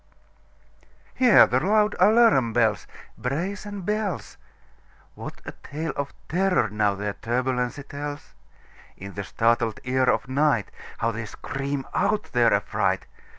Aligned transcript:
Hear 1.13 1.45
the 1.45 1.59
loud 1.59 1.95
alarum 1.99 2.53
bells, 2.53 2.87
Brazen 3.19 3.81
bells! 3.83 4.37
What 5.13 5.41
a 5.45 5.51
tale 5.51 5.93
of 5.95 6.11
terror, 6.27 6.69
now, 6.71 6.95
their 6.95 7.13
turbulency 7.13 7.83
tells! 7.83 8.33
In 8.97 9.13
the 9.13 9.23
startled 9.23 9.79
ear 9.83 10.05
of 10.09 10.23
nightHow 10.23 11.13
they 11.13 11.25
scream 11.27 11.85
out 11.93 12.31
their 12.31 12.51
affright! 12.51 13.05